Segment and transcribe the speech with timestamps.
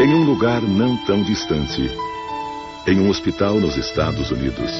[0.00, 1.90] Em um lugar não tão distante,
[2.86, 4.70] em um hospital nos Estados Unidos.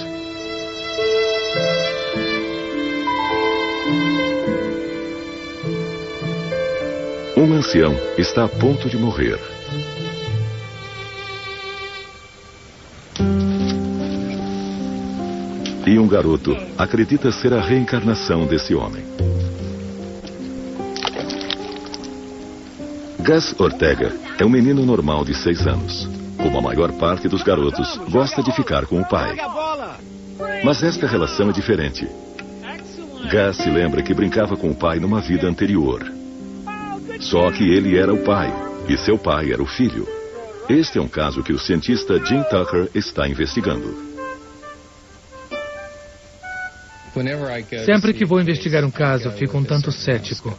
[7.37, 9.41] Um ancião está a ponto de morrer.
[15.85, 19.05] E um garoto acredita ser a reencarnação desse homem.
[23.29, 26.09] Gus Ortega é um menino normal de seis anos.
[26.39, 29.37] Como a maior parte dos garotos, gosta de ficar com o pai.
[30.65, 32.09] Mas esta relação é diferente.
[33.31, 36.11] Gus se lembra que brincava com o pai numa vida anterior.
[37.21, 38.51] Só que ele era o pai
[38.89, 40.09] e seu pai era o filho.
[40.67, 44.09] Este é um caso que o cientista Jim Tucker está investigando.
[47.85, 50.57] Sempre que vou investigar um caso, fico um tanto cético.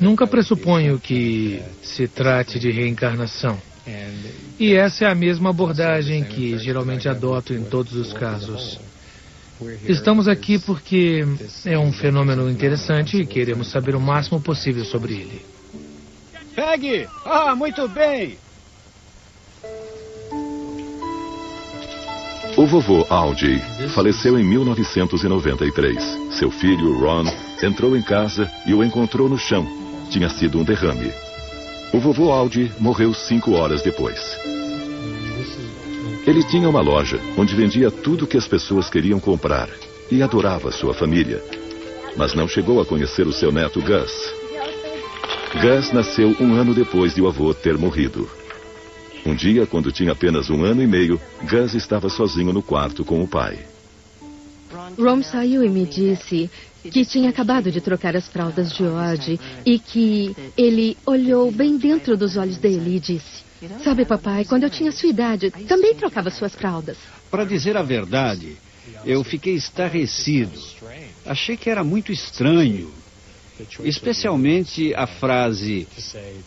[0.00, 3.58] Nunca pressuponho que se trate de reencarnação.
[4.58, 8.78] E essa é a mesma abordagem que geralmente adoto em todos os casos.
[9.86, 11.24] Estamos aqui porque
[11.66, 15.44] é um fenômeno interessante e queremos saber o máximo possível sobre ele.
[16.54, 17.08] Pegue!
[17.24, 18.38] Ah, muito bem!
[22.56, 23.60] O vovô Algie
[23.94, 25.96] faleceu em 1993.
[26.32, 27.24] Seu filho, Ron,
[27.62, 29.66] entrou em casa e o encontrou no chão.
[30.10, 31.12] Tinha sido um derrame.
[31.92, 34.18] O vovô Algie morreu cinco horas depois.
[36.26, 39.68] Ele tinha uma loja onde vendia tudo que as pessoas queriam comprar
[40.10, 41.42] e adorava sua família.
[42.16, 44.34] Mas não chegou a conhecer o seu neto Gus.
[45.54, 48.39] Gus nasceu um ano depois de o avô ter morrido.
[49.24, 53.22] Um dia, quando tinha apenas um ano e meio, Gus estava sozinho no quarto com
[53.22, 53.58] o pai.
[54.98, 56.50] Ron saiu e me disse
[56.82, 62.16] que tinha acabado de trocar as fraldas de Odd e que ele olhou bem dentro
[62.16, 63.44] dos olhos dele e disse:
[63.84, 66.96] Sabe, papai, quando eu tinha sua idade, também trocava suas fraldas.
[67.30, 68.56] Para dizer a verdade,
[69.04, 70.58] eu fiquei estarrecido.
[71.26, 72.90] Achei que era muito estranho.
[73.84, 75.86] Especialmente a frase,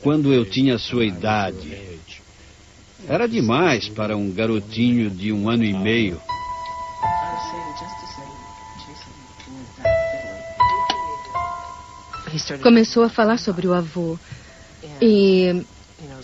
[0.01, 1.77] quando eu tinha sua idade.
[3.07, 6.21] Era demais para um garotinho de um ano e meio.
[12.61, 14.17] Começou a falar sobre o avô.
[15.01, 15.63] E,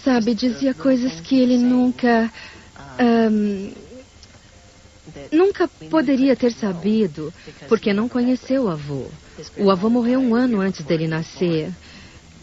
[0.04, 2.32] sabe, dizia coisas que ele nunca.
[3.00, 3.72] Um,
[5.32, 7.34] nunca poderia ter sabido,
[7.68, 9.06] porque não conheceu o avô.
[9.58, 11.72] O avô morreu um ano antes dele nascer.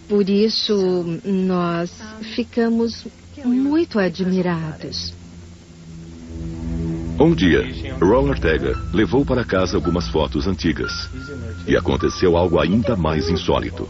[0.09, 1.91] Por isso, nós
[2.35, 3.07] ficamos
[3.45, 5.13] muito admirados.
[7.19, 7.63] Um dia,
[7.99, 10.93] Ron Ortega levou para casa algumas fotos antigas.
[11.67, 13.89] E aconteceu algo ainda mais insólito.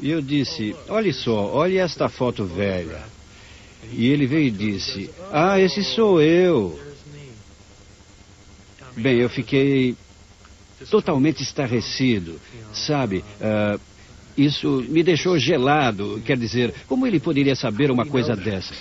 [0.00, 3.02] E eu disse: Olhe só, olhe esta foto velha.
[3.92, 6.78] E ele veio e disse: Ah, esse sou eu.
[8.96, 9.94] Bem, eu fiquei
[10.90, 12.40] totalmente estarrecido.
[12.72, 13.78] Sabe, uh,
[14.36, 16.20] isso me deixou gelado.
[16.24, 18.74] Quer dizer, como ele poderia saber uma coisa dessa?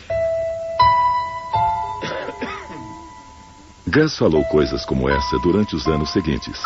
[3.88, 6.60] Gus falou coisas como essa durante os anos seguintes.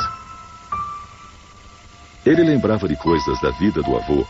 [2.26, 4.26] Ele lembrava de coisas da vida do avô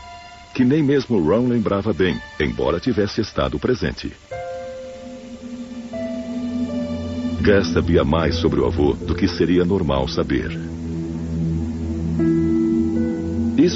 [0.58, 4.12] que nem mesmo Ron lembrava bem, embora tivesse estado presente.
[7.40, 10.58] Gus sabia mais sobre o avô do que seria normal saber.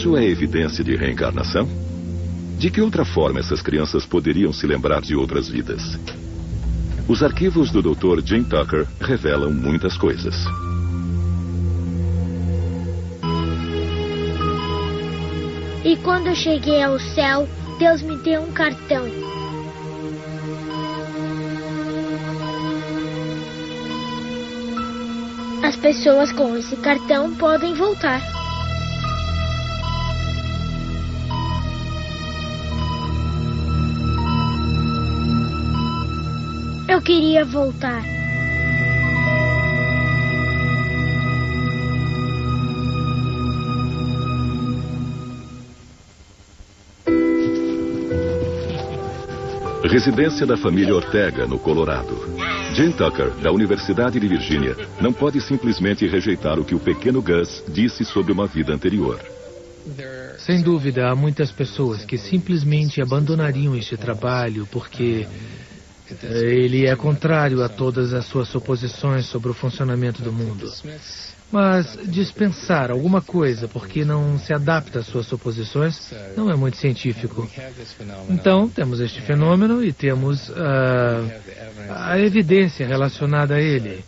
[0.03, 1.65] Isso é evidência de reencarnação?
[2.59, 5.97] De que outra forma essas crianças poderiam se lembrar de outras vidas?
[7.07, 8.21] Os arquivos do Dr.
[8.25, 10.35] Jim Tucker revelam muitas coisas.
[15.85, 17.49] E quando eu cheguei ao céu,
[17.79, 19.05] Deus me deu um cartão.
[25.62, 28.42] As pessoas com esse cartão podem voltar.
[37.02, 38.00] Eu queria voltar.
[49.82, 52.06] Residência da família Ortega, no Colorado.
[52.72, 57.64] Jane Tucker, da Universidade de Virgínia, não pode simplesmente rejeitar o que o pequeno Gus
[57.66, 59.20] disse sobre uma vida anterior.
[60.38, 65.26] Sem dúvida, há muitas pessoas que simplesmente abandonariam este trabalho porque
[66.22, 70.70] Ele é contrário a todas as suas suposições sobre o funcionamento do mundo.
[71.50, 77.46] Mas dispensar alguma coisa porque não se adapta às suas suposições não é muito científico.
[78.31, 80.54] Então, temos este fenômeno e temos uh,
[81.90, 84.02] a evidência relacionada a ele.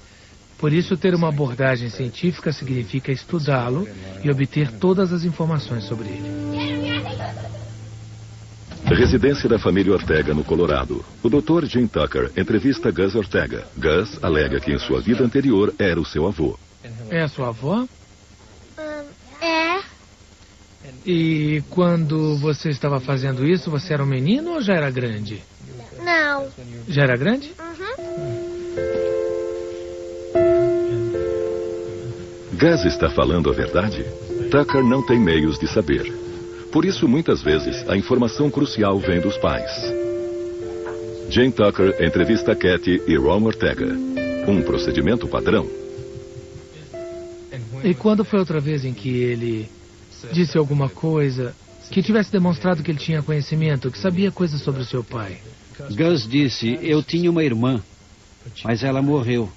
[0.56, 3.86] Por isso, ter uma abordagem científica significa estudá-lo
[4.22, 7.53] e obter todas as informações sobre ele.
[8.86, 11.04] Residência da família Ortega, no Colorado.
[11.22, 11.64] O Dr.
[11.64, 13.64] Jim Tucker entrevista Gus Ortega.
[13.76, 16.58] Gus alega que em sua vida anterior era o seu avô.
[17.10, 17.86] É a sua avó?
[19.40, 19.80] é.
[21.06, 25.42] E quando você estava fazendo isso, você era um menino ou já era grande?
[26.02, 26.48] Não.
[26.86, 27.52] Já era grande?
[27.58, 28.54] Uhum.
[32.52, 34.04] Gus está falando a verdade?
[34.50, 36.23] Tucker não tem meios de saber.
[36.74, 39.70] Por isso, muitas vezes, a informação crucial vem dos pais.
[41.30, 43.86] Jane Tucker entrevista Kathy e Ron Ortega.
[44.48, 45.70] Um procedimento padrão.
[47.84, 49.68] E quando foi outra vez em que ele
[50.32, 51.54] disse alguma coisa
[51.92, 55.38] que tivesse demonstrado que ele tinha conhecimento, que sabia coisas sobre o seu pai?
[55.96, 57.80] Gus disse: Eu tinha uma irmã,
[58.64, 59.48] mas ela morreu.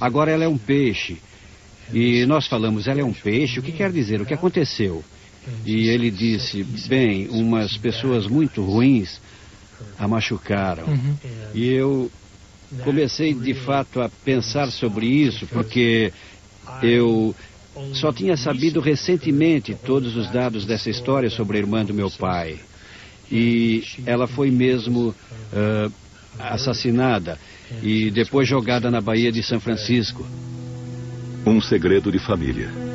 [0.00, 1.18] Agora ela é um peixe.
[1.92, 4.20] E nós falamos, ela é um peixe, o que quer dizer?
[4.20, 5.02] O que aconteceu?
[5.64, 9.20] E ele disse, bem, umas pessoas muito ruins
[9.98, 10.86] a machucaram.
[10.86, 11.16] Uhum.
[11.54, 12.10] E eu
[12.82, 16.12] comecei de fato a pensar sobre isso, porque
[16.82, 17.34] eu
[17.92, 22.58] só tinha sabido recentemente todos os dados dessa história sobre a irmã do meu pai.
[23.30, 25.92] E ela foi mesmo uh,
[26.38, 27.38] assassinada
[27.82, 30.26] e depois jogada na Baía de São Francisco.
[31.44, 32.85] Um segredo de família.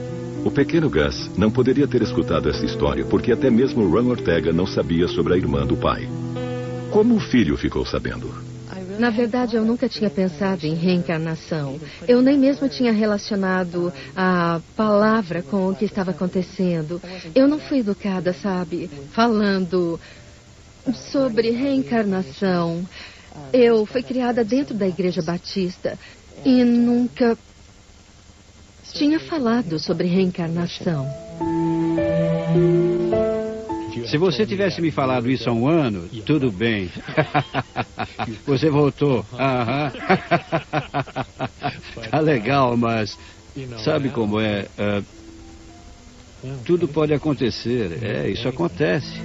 [0.44, 4.66] O pequeno Gus não poderia ter escutado essa história porque até mesmo Ron Ortega não
[4.66, 6.10] sabia sobre a irmã do pai.
[6.92, 8.34] Como o filho ficou sabendo?
[8.98, 11.80] Na verdade, eu nunca tinha pensado em reencarnação.
[12.08, 17.00] Eu nem mesmo tinha relacionado a palavra com o que estava acontecendo.
[17.36, 20.00] Eu não fui educada, sabe, falando
[20.94, 22.84] sobre reencarnação.
[23.54, 25.98] Eu fui criada dentro da Igreja Batista
[26.44, 27.38] e nunca
[28.94, 31.08] tinha falado sobre reencarnação.
[34.08, 36.92] Se você tivesse me falado isso há um ano, tudo bem.
[38.46, 39.26] Você voltou.
[39.34, 39.92] Aham.
[42.10, 43.18] Tá legal, mas
[43.84, 44.68] sabe como é?
[44.78, 45.06] Uh,
[46.66, 48.04] tudo pode acontecer.
[48.04, 49.22] É, isso acontece.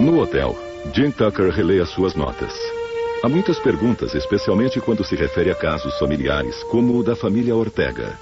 [0.00, 0.56] No hotel,
[0.94, 2.77] Jim Tucker relê as suas notas.
[3.20, 8.16] Há muitas perguntas, especialmente quando se refere a casos familiares, como o da família Ortega.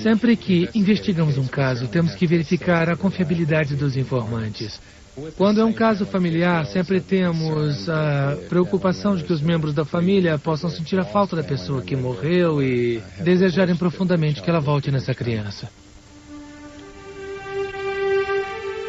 [0.00, 4.80] Sempre que investigamos um caso, temos que verificar a confiabilidade dos informantes.
[5.36, 10.38] Quando é um caso familiar, sempre temos a preocupação de que os membros da família
[10.38, 15.12] possam sentir a falta da pessoa que morreu e desejarem profundamente que ela volte nessa
[15.12, 15.68] criança.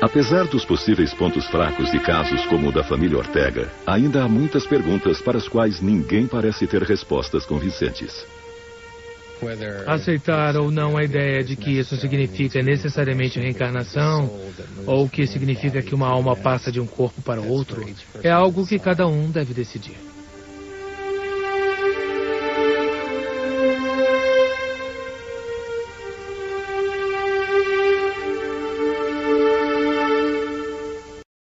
[0.02, 4.66] Apesar dos possíveis pontos fracos de casos como o da família Ortega, ainda há muitas
[4.66, 8.26] perguntas para as quais ninguém parece ter respostas convincentes.
[9.86, 14.40] Aceitar ou não a ideia de que isso significa necessariamente reencarnação,
[14.88, 17.86] ou que significa que uma alma passa de um corpo para outro,
[18.24, 20.11] é algo que cada um deve decidir.